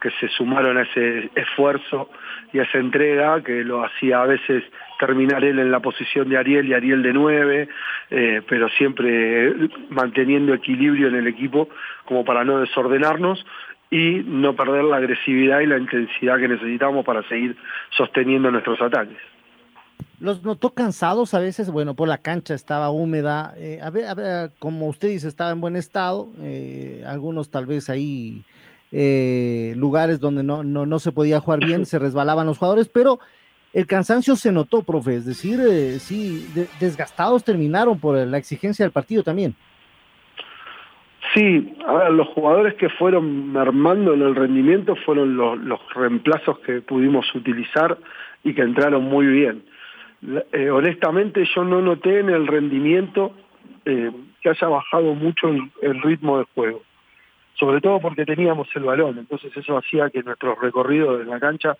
que 0.00 0.10
se 0.20 0.28
sumaron 0.28 0.76
a 0.78 0.82
ese 0.82 1.30
esfuerzo 1.36 2.10
y 2.52 2.58
a 2.58 2.64
esa 2.64 2.78
entrega 2.78 3.40
que 3.42 3.62
lo 3.62 3.84
hacía 3.84 4.20
a 4.20 4.26
veces 4.26 4.64
terminar 4.98 5.44
él 5.44 5.60
en 5.60 5.70
la 5.70 5.80
posición 5.80 6.28
de 6.28 6.36
Ariel 6.36 6.68
y 6.68 6.74
Ariel 6.74 7.02
de 7.02 7.12
nueve, 7.12 7.68
eh, 8.10 8.42
pero 8.48 8.68
siempre 8.70 9.54
manteniendo 9.90 10.54
equilibrio 10.54 11.08
en 11.08 11.14
el 11.14 11.28
equipo 11.28 11.68
como 12.04 12.24
para 12.24 12.44
no 12.44 12.58
desordenarnos 12.58 13.46
y 13.90 14.22
no 14.24 14.56
perder 14.56 14.84
la 14.84 14.96
agresividad 14.96 15.60
y 15.60 15.66
la 15.66 15.78
intensidad 15.78 16.38
que 16.38 16.48
necesitamos 16.48 17.04
para 17.04 17.22
seguir 17.28 17.56
sosteniendo 17.90 18.50
nuestros 18.50 18.80
ataques. 18.82 19.18
¿Los 20.22 20.44
notó 20.44 20.70
cansados 20.70 21.34
a 21.34 21.40
veces? 21.40 21.68
Bueno, 21.68 21.94
por 21.94 22.06
la 22.06 22.16
cancha 22.16 22.54
estaba 22.54 22.90
húmeda. 22.90 23.54
Eh, 23.56 23.80
a, 23.82 23.90
ver, 23.90 24.04
a, 24.06 24.14
ver, 24.14 24.52
como 24.60 24.86
usted 24.86 25.08
dice, 25.08 25.26
estaba 25.26 25.50
en 25.50 25.60
buen 25.60 25.74
estado. 25.74 26.28
Eh, 26.40 27.02
algunos 27.04 27.50
tal 27.50 27.66
vez 27.66 27.90
ahí 27.90 28.44
eh, 28.92 29.74
lugares 29.76 30.20
donde 30.20 30.44
no, 30.44 30.62
no, 30.62 30.86
no, 30.86 31.00
se 31.00 31.10
podía 31.10 31.40
jugar 31.40 31.66
bien, 31.66 31.86
se 31.86 31.98
resbalaban 31.98 32.46
los 32.46 32.58
jugadores, 32.58 32.88
pero 32.88 33.18
el 33.72 33.88
cansancio 33.88 34.36
se 34.36 34.52
notó, 34.52 34.84
profe. 34.84 35.16
Es 35.16 35.26
decir, 35.26 35.58
eh, 35.60 35.98
sí, 35.98 36.46
de, 36.54 36.68
desgastados 36.78 37.42
terminaron 37.42 37.98
por 37.98 38.16
la 38.16 38.38
exigencia 38.38 38.84
del 38.84 38.92
partido 38.92 39.24
también. 39.24 39.56
Sí, 41.34 41.74
a 41.84 41.94
ver, 41.94 42.12
los 42.12 42.28
jugadores 42.28 42.74
que 42.74 42.90
fueron 42.90 43.52
mermando 43.52 44.14
en 44.14 44.22
el 44.22 44.36
rendimiento 44.36 44.94
fueron 45.04 45.36
los, 45.36 45.58
los 45.58 45.80
reemplazos 45.96 46.60
que 46.60 46.80
pudimos 46.80 47.34
utilizar 47.34 47.98
y 48.44 48.54
que 48.54 48.62
entraron 48.62 49.02
muy 49.02 49.26
bien 49.26 49.64
eh, 50.52 50.70
honestamente 50.70 51.44
yo 51.54 51.64
no 51.64 51.80
noté 51.80 52.20
en 52.20 52.30
el 52.30 52.46
rendimiento 52.46 53.34
eh, 53.84 54.10
que 54.40 54.48
haya 54.50 54.68
bajado 54.68 55.14
mucho 55.14 55.48
el, 55.48 55.70
el, 55.82 56.00
ritmo 56.02 56.38
del 56.38 56.46
juego, 56.54 56.82
sobre 57.54 57.80
todo 57.80 58.00
porque 58.00 58.24
teníamos 58.24 58.68
el 58.74 58.84
balón, 58.84 59.18
entonces 59.18 59.56
eso 59.56 59.76
hacía 59.76 60.10
que 60.10 60.22
nuestros 60.22 60.58
recorridos 60.60 61.20
en 61.20 61.28
la 61.28 61.40
cancha 61.40 61.76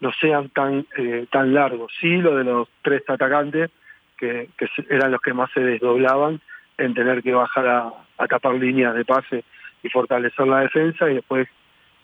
no 0.00 0.12
sean 0.20 0.50
tan, 0.50 0.86
eh, 0.96 1.26
tan 1.30 1.54
largos. 1.54 1.92
Sí, 2.00 2.16
lo 2.16 2.36
de 2.36 2.44
los 2.44 2.68
tres 2.82 3.02
atacantes, 3.08 3.70
que, 4.18 4.48
que, 4.58 4.68
eran 4.90 5.12
los 5.12 5.20
que 5.20 5.32
más 5.32 5.50
se 5.52 5.60
desdoblaban 5.60 6.40
en 6.78 6.94
tener 6.94 7.22
que 7.22 7.32
bajar 7.32 7.66
a, 7.66 7.92
a 8.18 8.26
tapar 8.26 8.54
líneas 8.54 8.94
de 8.94 9.04
pase 9.04 9.44
y 9.82 9.88
fortalecer 9.88 10.46
la 10.46 10.60
defensa 10.60 11.10
y 11.10 11.14
después 11.14 11.48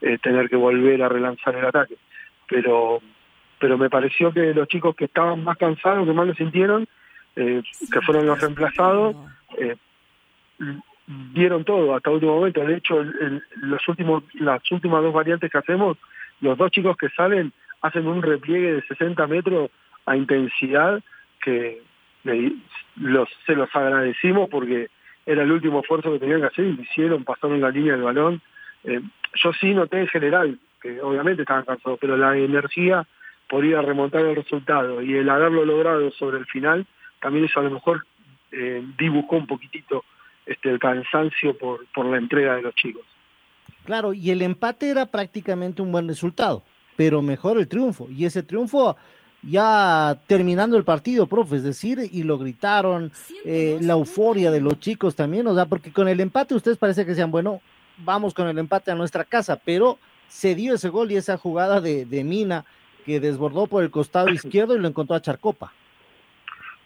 eh, 0.00 0.18
tener 0.18 0.48
que 0.48 0.56
volver 0.56 1.02
a 1.02 1.08
relanzar 1.08 1.54
el 1.56 1.64
ataque. 1.64 1.96
Pero 2.48 3.00
pero 3.62 3.78
me 3.78 3.88
pareció 3.88 4.32
que 4.32 4.52
los 4.52 4.66
chicos 4.66 4.96
que 4.96 5.04
estaban 5.04 5.44
más 5.44 5.56
cansados, 5.56 6.04
que 6.04 6.12
más 6.12 6.26
lo 6.26 6.34
sintieron, 6.34 6.88
eh, 7.36 7.62
que 7.92 8.00
fueron 8.00 8.26
los 8.26 8.40
reemplazados, 8.40 9.14
eh, 9.56 9.76
dieron 11.32 11.62
todo 11.62 11.94
hasta 11.94 12.10
el 12.10 12.14
último 12.14 12.34
momento. 12.34 12.64
De 12.64 12.78
hecho, 12.78 13.00
el, 13.00 13.14
el, 13.20 13.42
los 13.60 13.86
últimos, 13.86 14.24
las 14.34 14.68
últimas 14.72 15.00
dos 15.00 15.14
variantes 15.14 15.48
que 15.48 15.58
hacemos, 15.58 15.96
los 16.40 16.58
dos 16.58 16.72
chicos 16.72 16.96
que 16.96 17.08
salen 17.10 17.52
hacen 17.82 18.04
un 18.08 18.20
repliegue 18.20 18.72
de 18.72 18.82
60 18.82 19.28
metros 19.28 19.70
a 20.06 20.16
intensidad 20.16 21.00
que 21.40 21.82
los, 22.96 23.28
se 23.46 23.54
los 23.54 23.68
agradecimos 23.76 24.50
porque 24.50 24.88
era 25.24 25.44
el 25.44 25.52
último 25.52 25.82
esfuerzo 25.82 26.12
que 26.12 26.18
tenían 26.18 26.40
que 26.40 26.48
hacer 26.48 26.64
y 26.64 26.72
lo 26.72 26.82
hicieron, 26.82 27.22
pasaron 27.22 27.60
la 27.60 27.70
línea 27.70 27.92
del 27.92 28.02
balón. 28.02 28.42
Eh, 28.82 29.02
yo 29.36 29.52
sí 29.52 29.72
noté 29.72 30.00
en 30.00 30.08
general 30.08 30.58
que 30.80 31.00
obviamente 31.00 31.42
estaban 31.42 31.64
cansados, 31.64 32.00
pero 32.00 32.16
la 32.16 32.36
energía 32.36 33.06
podría 33.52 33.82
remontar 33.82 34.24
el 34.24 34.34
resultado 34.34 35.02
y 35.02 35.14
el 35.14 35.28
haberlo 35.28 35.66
logrado 35.66 36.10
sobre 36.12 36.38
el 36.38 36.46
final, 36.46 36.86
también 37.20 37.44
eso 37.44 37.60
a 37.60 37.62
lo 37.62 37.70
mejor 37.70 38.06
eh, 38.50 38.82
dibujó 38.98 39.36
un 39.36 39.46
poquitito 39.46 40.04
este, 40.46 40.70
el 40.70 40.78
cansancio 40.78 41.58
por, 41.58 41.86
por 41.94 42.06
la 42.06 42.16
entrega 42.16 42.56
de 42.56 42.62
los 42.62 42.74
chicos. 42.74 43.02
Claro, 43.84 44.14
y 44.14 44.30
el 44.30 44.40
empate 44.40 44.88
era 44.88 45.04
prácticamente 45.04 45.82
un 45.82 45.92
buen 45.92 46.08
resultado, 46.08 46.62
pero 46.96 47.20
mejor 47.20 47.58
el 47.58 47.68
triunfo, 47.68 48.08
y 48.08 48.24
ese 48.24 48.42
triunfo 48.42 48.96
ya 49.42 50.18
terminando 50.26 50.78
el 50.78 50.84
partido, 50.84 51.26
profe, 51.26 51.56
es 51.56 51.62
decir, 51.62 51.98
y 52.10 52.22
lo 52.22 52.38
gritaron, 52.38 53.12
eh, 53.44 53.76
la 53.82 53.92
euforia 53.92 54.50
de 54.50 54.62
los 54.62 54.80
chicos 54.80 55.14
también, 55.14 55.46
o 55.46 55.54
sea, 55.54 55.66
porque 55.66 55.92
con 55.92 56.08
el 56.08 56.20
empate 56.20 56.54
ustedes 56.54 56.78
parece 56.78 57.04
que 57.04 57.10
decían, 57.10 57.30
bueno, 57.30 57.60
vamos 57.98 58.32
con 58.32 58.48
el 58.48 58.56
empate 58.56 58.92
a 58.92 58.94
nuestra 58.94 59.24
casa, 59.24 59.60
pero 59.62 59.98
se 60.28 60.54
dio 60.54 60.72
ese 60.72 60.88
gol 60.88 61.12
y 61.12 61.16
esa 61.16 61.36
jugada 61.36 61.82
de, 61.82 62.06
de 62.06 62.24
Mina, 62.24 62.64
que 63.04 63.20
desbordó 63.20 63.66
por 63.66 63.82
el 63.82 63.90
costado 63.90 64.28
izquierdo 64.32 64.76
y 64.76 64.80
lo 64.80 64.88
encontró 64.88 65.16
a 65.16 65.20
Charcopa. 65.20 65.72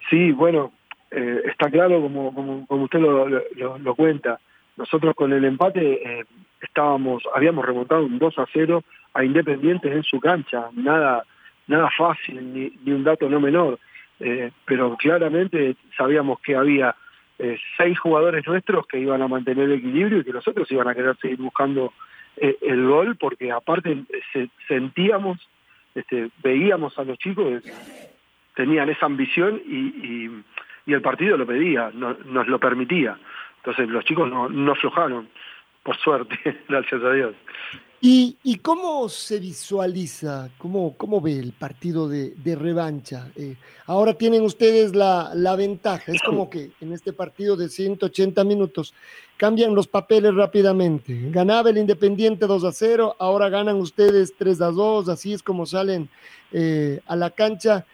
Sí, 0.08 0.32
bueno, 0.32 0.72
eh, 1.10 1.42
está 1.46 1.70
claro 1.70 2.00
como, 2.00 2.34
como, 2.34 2.66
como 2.66 2.84
usted 2.84 3.00
lo, 3.00 3.28
lo, 3.28 3.78
lo, 3.78 3.94
cuenta. 3.94 4.40
Nosotros 4.76 5.14
con 5.14 5.32
el 5.32 5.44
empate 5.44 6.20
eh, 6.20 6.24
estábamos, 6.60 7.22
habíamos 7.34 7.64
remontado 7.64 8.04
un 8.04 8.18
2 8.18 8.38
a 8.38 8.46
0 8.52 8.82
a 9.14 9.24
Independientes 9.24 9.90
en 9.90 10.02
su 10.02 10.20
cancha, 10.20 10.68
nada, 10.74 11.24
nada 11.66 11.88
fácil, 11.96 12.52
ni, 12.52 12.72
ni 12.84 12.92
un 12.92 13.02
dato 13.02 13.28
no 13.28 13.40
menor, 13.40 13.78
eh, 14.20 14.50
pero 14.64 14.96
claramente 14.96 15.76
sabíamos 15.96 16.40
que 16.40 16.54
había 16.54 16.94
eh, 17.38 17.58
seis 17.76 17.98
jugadores 17.98 18.46
nuestros 18.46 18.86
que 18.86 18.98
iban 18.98 19.22
a 19.22 19.28
mantener 19.28 19.64
el 19.64 19.78
equilibrio 19.78 20.18
y 20.18 20.24
que 20.24 20.32
nosotros 20.32 20.70
iban 20.70 20.88
a 20.88 20.94
querer 20.94 21.16
seguir 21.16 21.38
buscando 21.38 21.92
el 22.38 22.86
gol, 22.86 23.16
porque 23.16 23.50
aparte 23.50 24.04
se, 24.30 24.50
sentíamos 24.68 25.38
este, 25.96 26.30
veíamos 26.42 26.96
a 26.98 27.04
los 27.04 27.18
chicos 27.18 27.62
tenían 28.54 28.88
esa 28.88 29.06
ambición 29.06 29.60
y, 29.66 30.30
el 30.92 31.02
partido 31.02 31.36
lo 31.36 31.46
pedía, 31.46 31.90
no, 31.92 32.14
nos 32.24 32.46
lo 32.46 32.60
permitía. 32.60 33.18
Entonces 33.56 33.88
los 33.88 34.04
chicos 34.04 34.30
no, 34.30 34.48
no 34.48 34.72
aflojaron, 34.72 35.28
por 35.82 35.96
suerte, 35.96 36.38
gracias 36.68 37.02
a 37.02 37.12
Dios. 37.12 37.34
¿Y, 38.00 38.36
¿Y, 38.44 38.58
cómo 38.58 39.08
se 39.08 39.40
visualiza, 39.40 40.50
cómo, 40.58 40.96
cómo 40.96 41.20
ve 41.20 41.38
el 41.40 41.52
partido 41.52 42.08
de, 42.08 42.34
revancha? 42.54 43.32
Eh, 43.34 43.56
ahora 43.86 44.14
tienen 44.14 44.42
ustedes 44.42 44.94
la, 44.94 45.32
la, 45.34 45.56
ventaja, 45.56 46.12
es 46.12 46.22
como 46.22 46.48
que 46.48 46.70
en 46.80 46.92
este 46.92 47.12
partido 47.12 47.56
de 47.56 47.68
180 47.68 48.44
minutos 48.44 48.94
cambian 49.36 49.74
los 49.74 49.86
papeles 49.86 50.34
rápidamente. 50.34 51.30
Ganaba 51.30 51.70
el 51.70 51.78
Independiente 51.78 52.46
2 52.46 52.64
a 52.64 52.72
0, 52.72 53.16
ahora 53.18 53.48
ganan 53.48 53.76
ustedes 53.76 54.34
3 54.36 54.60
a 54.62 54.70
2, 54.70 55.08
así 55.08 55.32
es 55.32 55.42
como 55.42 55.66
salen 55.66 56.08
eh, 56.52 57.00
a 57.06 57.16
la 57.16 57.30
cancha 57.30 57.84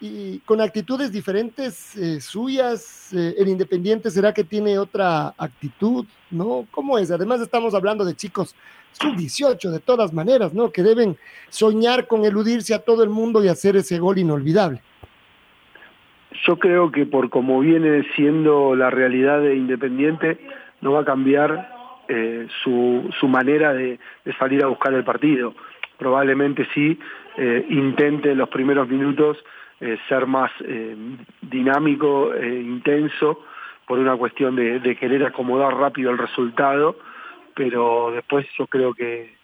y 0.00 0.38
con 0.40 0.60
actitudes 0.60 1.10
diferentes 1.10 1.96
eh, 1.96 2.20
suyas. 2.20 3.12
Eh, 3.12 3.34
el 3.38 3.48
Independiente 3.48 4.10
será 4.10 4.32
que 4.32 4.44
tiene 4.44 4.78
otra 4.78 5.34
actitud, 5.36 6.04
¿no? 6.30 6.66
¿Cómo 6.70 6.98
es? 6.98 7.10
Además 7.10 7.40
estamos 7.40 7.74
hablando 7.74 8.04
de 8.04 8.14
chicos 8.14 8.54
sub-18 8.92 9.70
de 9.70 9.80
todas 9.80 10.12
maneras, 10.12 10.54
¿no? 10.54 10.70
Que 10.70 10.82
deben 10.82 11.16
soñar 11.48 12.06
con 12.06 12.24
eludirse 12.24 12.74
a 12.74 12.80
todo 12.80 13.02
el 13.02 13.10
mundo 13.10 13.42
y 13.44 13.48
hacer 13.48 13.76
ese 13.76 13.98
gol 13.98 14.18
inolvidable. 14.18 14.82
Yo 16.46 16.58
creo 16.58 16.92
que 16.92 17.06
por 17.06 17.30
como 17.30 17.60
viene 17.60 18.04
siendo 18.14 18.74
la 18.76 18.90
realidad 18.90 19.40
de 19.40 19.56
Independiente, 19.56 20.38
no 20.80 20.92
va 20.92 21.00
a 21.00 21.04
cambiar 21.04 21.68
eh, 22.08 22.46
su, 22.62 23.08
su 23.18 23.28
manera 23.28 23.72
de, 23.72 23.98
salir 24.38 24.64
a 24.64 24.68
buscar 24.68 24.94
el 24.94 25.04
partido. 25.04 25.54
Probablemente 25.96 26.66
sí 26.74 26.98
eh, 27.36 27.66
intente 27.68 28.32
en 28.32 28.38
los 28.38 28.48
primeros 28.48 28.88
minutos 28.88 29.38
eh, 29.80 29.96
ser 30.08 30.26
más 30.26 30.50
eh, 30.64 30.96
dinámico, 31.40 32.34
eh, 32.34 32.60
intenso, 32.60 33.44
por 33.86 33.98
una 33.98 34.16
cuestión 34.16 34.56
de, 34.56 34.80
de, 34.80 34.96
querer 34.96 35.24
acomodar 35.24 35.74
rápido 35.74 36.10
el 36.10 36.18
resultado, 36.18 36.96
pero 37.54 38.10
después 38.12 38.46
yo 38.58 38.66
creo 38.66 38.92
que 38.92 39.36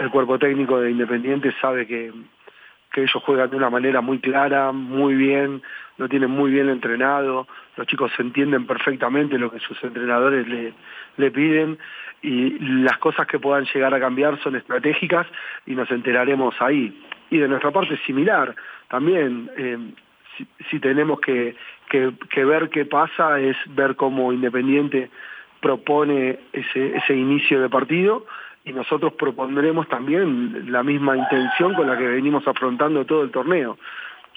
el 0.00 0.10
cuerpo 0.10 0.38
técnico 0.38 0.80
de 0.80 0.90
Independiente 0.90 1.52
sabe 1.60 1.86
que, 1.86 2.12
que 2.92 3.02
ellos 3.02 3.22
juegan 3.24 3.50
de 3.50 3.56
una 3.56 3.70
manera 3.70 4.00
muy 4.00 4.18
clara, 4.18 4.72
muy 4.72 5.14
bien, 5.14 5.62
lo 5.98 6.08
tienen 6.08 6.30
muy 6.30 6.50
bien 6.50 6.68
entrenado, 6.68 7.46
los 7.76 7.86
chicos 7.86 8.10
entienden 8.18 8.66
perfectamente 8.66 9.38
lo 9.38 9.50
que 9.50 9.60
sus 9.60 9.82
entrenadores 9.84 10.46
le, 10.48 10.72
le 11.16 11.30
piden 11.30 11.78
y 12.22 12.58
las 12.82 12.98
cosas 12.98 13.26
que 13.26 13.38
puedan 13.38 13.64
llegar 13.72 13.94
a 13.94 14.00
cambiar 14.00 14.40
son 14.42 14.56
estratégicas 14.56 15.26
y 15.66 15.74
nos 15.74 15.90
enteraremos 15.90 16.54
ahí. 16.60 16.98
Y 17.30 17.38
de 17.38 17.48
nuestra 17.48 17.70
parte 17.70 17.96
similar, 18.06 18.54
también 18.88 19.50
eh, 19.56 19.78
si, 20.36 20.46
si, 20.70 20.80
tenemos 20.80 21.20
que, 21.20 21.54
que, 21.88 22.12
que, 22.28 22.44
ver 22.44 22.68
qué 22.70 22.84
pasa 22.84 23.38
es 23.38 23.56
ver 23.68 23.94
cómo 23.94 24.32
Independiente 24.32 25.10
propone 25.60 26.38
ese, 26.52 26.96
ese 26.96 27.14
inicio 27.14 27.60
de 27.60 27.68
partido 27.68 28.26
y 28.64 28.72
nosotros 28.72 29.14
propondremos 29.14 29.88
también 29.88 30.70
la 30.70 30.82
misma 30.82 31.16
intención 31.16 31.74
con 31.74 31.86
la 31.86 31.96
que 31.96 32.06
venimos 32.06 32.46
afrontando 32.46 33.04
todo 33.04 33.22
el 33.22 33.30
torneo 33.30 33.78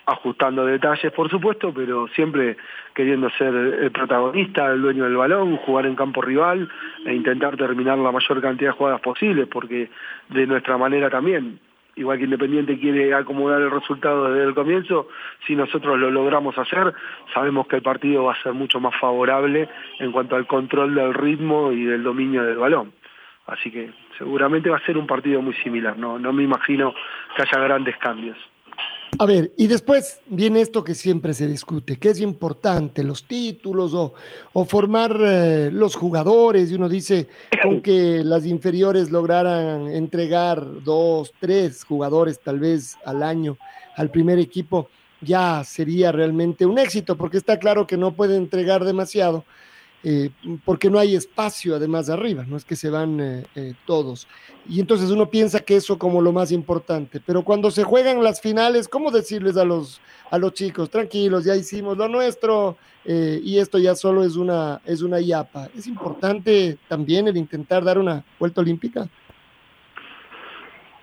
ajustando 0.06 0.66
detalles 0.66 1.12
por 1.14 1.30
supuesto, 1.30 1.74
pero 1.74 2.08
siempre 2.10 2.58
queriendo 2.94 3.30
ser 3.32 3.54
el 3.54 3.92
protagonista, 3.92 4.72
el 4.72 4.82
dueño 4.82 5.06
del 5.06 5.16
balón, 5.16 5.58
jugar 5.58 5.86
en 5.86 5.96
campo 5.96 6.22
rival 6.22 6.70
e 7.06 7.14
intentar 7.14 7.58
terminar 7.58 7.98
la 7.98 8.12
mayor 8.12 8.42
cantidad 8.42 8.72
de 8.72 8.78
jugadas 8.78 9.02
posibles, 9.02 9.48
porque 9.48 9.90
de 10.30 10.48
nuestra 10.48 10.78
manera 10.78 11.10
también 11.10 11.60
igual 11.96 12.18
que 12.18 12.24
Independiente 12.24 12.80
quiere 12.80 13.14
acomodar 13.14 13.62
el 13.62 13.70
resultado 13.70 14.32
desde 14.32 14.48
el 14.48 14.56
comienzo, 14.56 15.10
si 15.46 15.56
nosotros 15.56 16.00
lo 16.00 16.10
logramos 16.10 16.58
hacer, 16.58 16.92
sabemos 17.34 17.68
que 17.68 17.76
el 17.76 17.84
partido 17.84 18.24
va 18.24 18.34
a 18.34 18.42
ser 18.42 18.54
mucho 18.54 18.80
más 18.80 18.96
favorable 19.00 19.70
en 20.00 20.12
cuanto 20.12 20.36
al 20.36 20.48
control 20.48 20.96
del 20.96 21.14
ritmo 21.14 21.72
y 21.72 21.84
del 21.84 22.02
dominio 22.02 22.44
del 22.44 22.58
balón. 22.58 22.94
Así 23.46 23.70
que 23.72 23.92
seguramente 24.18 24.70
va 24.70 24.78
a 24.78 24.86
ser 24.86 24.98
un 24.98 25.08
partido 25.08 25.42
muy 25.42 25.54
similar, 25.56 25.98
no, 25.98 26.18
no 26.18 26.32
me 26.32 26.44
imagino 26.44 26.94
que 27.36 27.42
haya 27.42 27.60
grandes 27.64 27.98
cambios. 27.98 28.38
A 29.20 29.26
ver, 29.26 29.52
y 29.58 29.68
después 29.68 30.22
viene 30.26 30.62
esto 30.62 30.84
que 30.84 30.96
siempre 30.96 31.34
se 31.34 31.48
discute, 31.48 31.98
que 31.98 32.10
es 32.10 32.20
importante, 32.20 33.04
los 33.04 33.26
títulos 33.28 33.94
o, 33.94 34.66
formar 34.66 35.16
eh, 35.20 35.70
los 35.72 35.96
jugadores, 35.96 36.72
y 36.72 36.76
uno 36.76 36.90
dice, 36.90 37.28
con 37.62 37.82
que 37.82 38.24
las 38.24 38.46
inferiores 38.46 39.12
lograran 39.12 39.88
entregar 39.88 40.84
dos, 40.84 41.32
tres 41.40 41.84
jugadores 41.84 42.40
tal 42.40 42.60
vez 42.60 42.98
al 43.06 43.22
año 43.22 43.58
al 43.96 44.10
primer 44.10 44.40
equipo, 44.40 44.90
ya 45.22 45.64
sería 45.64 46.12
realmente 46.12 46.66
un 46.66 46.80
éxito, 46.80 47.16
porque 47.16 47.38
está 47.38 47.60
claro 47.60 47.86
que 47.86 47.98
no 47.98 48.14
puede 48.14 48.36
entregar 48.36 48.84
demasiado, 48.84 49.46
eh, 50.06 50.32
porque 50.66 50.90
no 50.90 51.00
hay 51.00 51.16
espacio 51.16 51.76
además 51.76 52.08
de 52.08 52.14
arriba, 52.14 52.44
no 52.46 52.58
es 52.58 52.66
que 52.66 52.76
se 52.76 52.90
van 52.90 53.22
eh, 53.22 53.44
eh, 53.56 53.74
todos. 53.86 54.28
Y 54.68 54.82
entonces 54.82 55.10
uno 55.10 55.30
piensa 55.30 55.62
que 55.62 55.78
eso 55.78 55.98
como 55.98 56.22
lo 56.22 56.34
más 56.34 56.52
importante, 56.52 57.22
pero 57.26 57.44
cuando 57.44 57.72
se 57.72 57.86
juegan 57.86 58.22
las 58.22 58.42
finales, 58.42 58.90
¿cómo 58.90 59.12
decirles 59.12 59.56
a 59.56 59.64
los, 59.64 60.02
a 60.30 60.38
los 60.38 60.54
chicos, 60.54 60.90
tranquilos, 60.90 61.46
ya 61.46 61.56
hicimos 61.56 61.98
lo 61.98 62.10
nuestro 62.10 62.78
y 63.06 63.58
esto 63.58 63.80
ya 63.80 63.96
solo 63.96 64.24
es 64.24 64.36
una, 64.36 64.82
es 64.86 65.02
una 65.02 65.20
yapa? 65.22 65.70
¿Es 65.76 65.88
importante 65.88 66.78
también 66.90 67.28
el 67.28 67.38
intentar 67.38 67.84
dar 67.84 67.98
una 67.98 68.24
vuelta 68.40 68.62
olímpica? 68.62 69.08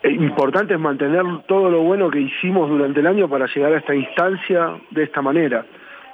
Importante 0.04 0.74
es 0.74 0.80
mantener 0.80 1.24
todo 1.46 1.70
lo 1.70 1.82
bueno 1.82 2.10
que 2.10 2.20
hicimos 2.20 2.68
durante 2.68 3.00
el 3.00 3.06
año 3.06 3.28
para 3.28 3.46
llegar 3.46 3.72
a 3.74 3.78
esta 3.78 3.94
instancia 3.94 4.80
de 4.90 5.04
esta 5.04 5.20
manera. 5.20 5.66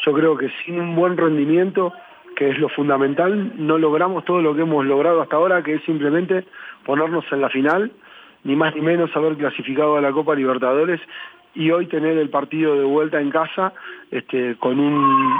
Yo 0.05 0.12
creo 0.12 0.37
que 0.37 0.50
sin 0.64 0.81
un 0.81 0.97
buen 0.97 1.16
rendimiento 1.16 1.93
que 2.37 2.50
es 2.50 2.59
lo 2.59 2.69
fundamental, 2.69 3.52
no 3.57 3.78
logramos 3.78 4.25
todo 4.25 4.40
lo 4.43 4.55
que 4.55 4.62
hemos 4.62 4.85
logrado 4.85 5.23
hasta 5.23 5.37
ahora, 5.37 5.62
que 5.62 5.75
es 5.75 5.83
simplemente 5.85 6.45
ponernos 6.85 7.25
en 7.33 7.40
la 7.40 7.49
final, 7.49 7.90
ni 8.45 8.55
más 8.55 8.75
ni 8.75 8.83
menos 8.83 9.11
haber 9.16 9.37
clasificado 9.37 9.97
a 9.97 10.00
la 10.00 10.12
Copa 10.12 10.35
Libertadores 10.35 11.00
y 11.55 11.71
hoy 11.71 11.87
tener 11.87 12.19
el 12.19 12.28
partido 12.28 12.78
de 12.78 12.85
vuelta 12.85 13.21
en 13.21 13.31
casa 13.31 13.73
este, 14.11 14.57
con, 14.57 14.78
un, 14.78 15.35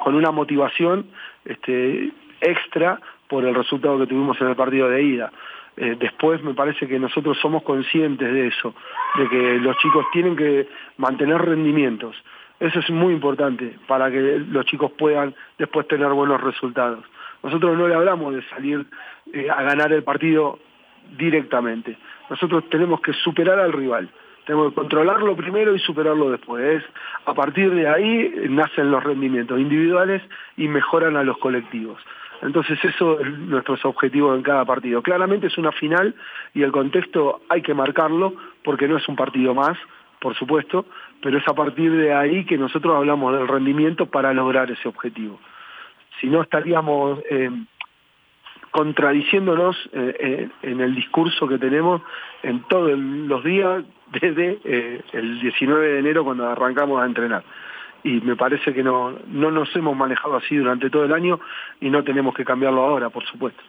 con 0.00 0.14
una 0.14 0.30
motivación 0.30 1.06
este, 1.44 2.12
extra 2.40 3.00
por 3.26 3.44
el 3.44 3.54
resultado 3.54 3.98
que 3.98 4.06
tuvimos 4.06 4.38
en 4.40 4.48
el 4.48 4.56
partido 4.56 4.88
de 4.88 5.02
ida. 5.02 5.32
Eh, 5.76 5.96
después 5.98 6.42
me 6.44 6.54
parece 6.54 6.86
que 6.86 6.98
nosotros 6.98 7.38
somos 7.40 7.62
conscientes 7.62 8.32
de 8.32 8.46
eso, 8.48 8.74
de 9.18 9.28
que 9.28 9.58
los 9.58 9.76
chicos 9.78 10.04
tienen 10.12 10.36
que 10.36 10.68
mantener 10.98 11.40
rendimientos. 11.40 12.14
Eso 12.60 12.78
es 12.78 12.90
muy 12.90 13.12
importante 13.12 13.76
para 13.86 14.10
que 14.10 14.38
los 14.48 14.64
chicos 14.66 14.92
puedan 14.92 15.34
después 15.58 15.88
tener 15.88 16.08
buenos 16.08 16.40
resultados. 16.40 17.04
Nosotros 17.42 17.76
no 17.76 17.88
le 17.88 17.94
hablamos 17.94 18.34
de 18.34 18.42
salir 18.48 18.86
eh, 19.32 19.50
a 19.50 19.62
ganar 19.62 19.92
el 19.92 20.02
partido 20.02 20.58
directamente. 21.18 21.98
Nosotros 22.30 22.64
tenemos 22.70 23.00
que 23.00 23.12
superar 23.12 23.58
al 23.58 23.72
rival. 23.72 24.08
Tenemos 24.46 24.70
que 24.70 24.74
controlarlo 24.76 25.36
primero 25.36 25.74
y 25.74 25.78
superarlo 25.78 26.30
después. 26.30 26.82
A 27.26 27.34
partir 27.34 27.70
de 27.74 27.88
ahí 27.88 28.46
nacen 28.48 28.90
los 28.90 29.02
rendimientos 29.02 29.58
individuales 29.58 30.22
y 30.56 30.68
mejoran 30.68 31.16
a 31.16 31.22
los 31.22 31.38
colectivos. 31.38 32.00
Entonces 32.42 32.78
eso 32.84 33.20
es 33.20 33.38
nuestro 33.38 33.76
objetivo 33.84 34.34
en 34.34 34.42
cada 34.42 34.64
partido. 34.64 35.02
Claramente 35.02 35.46
es 35.46 35.56
una 35.56 35.72
final 35.72 36.14
y 36.52 36.62
el 36.62 36.72
contexto 36.72 37.40
hay 37.48 37.62
que 37.62 37.74
marcarlo 37.74 38.34
porque 38.62 38.86
no 38.86 38.98
es 38.98 39.08
un 39.08 39.16
partido 39.16 39.54
más, 39.54 39.78
por 40.24 40.34
supuesto, 40.34 40.86
pero 41.22 41.36
es 41.36 41.46
a 41.46 41.52
partir 41.52 41.92
de 41.92 42.14
ahí 42.14 42.46
que 42.46 42.56
nosotros 42.56 42.96
hablamos 42.96 43.36
del 43.36 43.46
rendimiento 43.46 44.06
para 44.06 44.32
lograr 44.32 44.70
ese 44.70 44.88
objetivo. 44.88 45.38
Si 46.18 46.28
no 46.28 46.40
estaríamos 46.40 47.20
eh, 47.28 47.50
contradiciéndonos 48.70 49.76
eh, 49.92 50.16
eh, 50.18 50.48
en 50.62 50.80
el 50.80 50.94
discurso 50.94 51.46
que 51.46 51.58
tenemos 51.58 52.00
en 52.42 52.62
todos 52.62 52.98
los 52.98 53.44
días 53.44 53.84
desde 54.22 54.60
el 55.12 55.40
19 55.40 55.88
de 55.88 55.98
enero 55.98 56.24
cuando 56.24 56.48
arrancamos 56.48 57.02
a 57.02 57.04
entrenar. 57.04 57.44
Y 58.02 58.22
me 58.22 58.34
parece 58.34 58.72
que 58.72 58.82
no, 58.82 59.12
no 59.26 59.50
nos 59.50 59.76
hemos 59.76 59.94
manejado 59.94 60.36
así 60.36 60.56
durante 60.56 60.88
todo 60.88 61.04
el 61.04 61.12
año 61.12 61.38
y 61.82 61.90
no 61.90 62.02
tenemos 62.02 62.34
que 62.34 62.46
cambiarlo 62.46 62.80
ahora, 62.80 63.10
por 63.10 63.26
supuesto. 63.26 63.62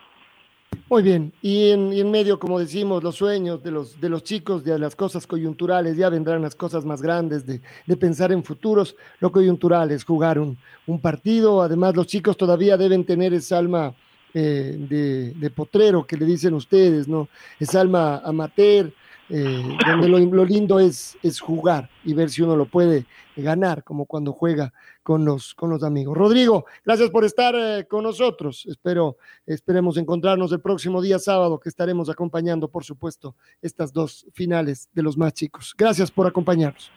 Muy 0.87 1.01
bien, 1.01 1.33
y 1.41 1.71
en, 1.71 2.11
medio, 2.11 2.37
como 2.37 2.59
decimos, 2.59 3.03
los 3.03 3.15
sueños 3.15 3.63
de 3.63 3.71
los, 3.71 3.99
de 3.99 4.07
los 4.07 4.23
chicos, 4.23 4.63
de 4.63 4.77
las 4.77 4.95
cosas 4.95 5.25
coyunturales, 5.25 5.97
ya 5.97 6.09
vendrán 6.09 6.43
las 6.43 6.53
cosas 6.53 6.85
más 6.85 7.01
grandes, 7.01 7.43
de, 7.43 7.59
pensar 7.97 8.31
en 8.31 8.43
futuros. 8.43 8.95
Lo 9.19 9.31
coyuntural 9.31 9.89
es 9.89 10.03
jugar 10.03 10.37
un, 10.37 10.57
partido, 11.01 11.63
además 11.63 11.95
los 11.95 12.05
chicos 12.05 12.37
todavía 12.37 12.77
deben 12.77 13.03
tener 13.03 13.33
esa 13.33 13.57
alma 13.57 13.95
eh, 14.35 14.75
de, 14.77 15.31
de, 15.31 15.49
potrero 15.49 16.05
que 16.05 16.17
le 16.17 16.25
dicen 16.25 16.53
ustedes, 16.53 17.07
¿no? 17.07 17.29
Esa 17.59 17.81
alma 17.81 18.21
amateur, 18.23 18.93
eh, 19.27 19.63
donde 19.87 20.07
lo, 20.07 20.45
lindo 20.45 20.79
es, 20.79 21.17
es 21.23 21.39
jugar 21.39 21.89
y 22.03 22.13
ver 22.13 22.29
si 22.29 22.43
uno 22.43 22.55
lo 22.55 22.65
puede 22.65 23.05
ganar, 23.35 23.83
como 23.83 24.05
cuando 24.05 24.33
juega 24.33 24.71
con 25.05 25.23
los, 25.23 25.53
con 25.53 25.69
los 25.69 25.83
amigos. 25.83 26.17
Rodrigo, 26.17 26.65
gracias 26.83 27.11
por 27.11 27.23
estar 27.25 27.53
eh, 27.55 27.85
con 27.87 28.03
nosotros. 28.03 28.65
Espero, 28.65 29.17
esperemos 29.45 29.97
encontrarnos 29.97 30.51
el 30.51 30.61
próximo 30.61 30.99
día 30.99 31.19
sábado, 31.19 31.59
que 31.59 31.69
estaremos 31.69 32.09
acompañando, 32.09 32.71
por 32.71 32.83
supuesto, 32.83 33.35
estas 33.61 33.93
dos 33.93 34.25
finales 34.33 34.89
de 34.93 35.03
los 35.03 35.15
más 35.15 35.35
chicos. 35.35 35.75
Gracias 35.77 36.09
por 36.09 36.25
acompañarnos. 36.25 36.91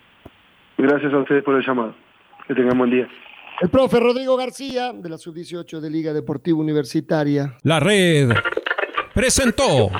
Gracias 0.78 1.12
a 1.12 1.18
ustedes 1.18 1.44
por 1.44 1.56
el 1.56 1.66
llamado. 1.66 1.94
Que 2.46 2.54
tengan 2.54 2.78
buen 2.78 2.90
día. 2.90 3.06
El 3.60 3.68
profe 3.68 4.00
Rodrigo 4.00 4.38
García, 4.38 4.94
de 4.94 5.08
la 5.10 5.18
Sub-18 5.18 5.78
de 5.78 5.90
Liga 5.90 6.14
Deportiva 6.14 6.58
Universitaria. 6.58 7.58
La 7.62 7.78
red 7.78 8.30
presentó 9.12 9.90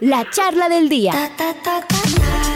la 0.00 0.28
charla 0.28 0.68
del 0.68 0.90
día. 0.90 1.12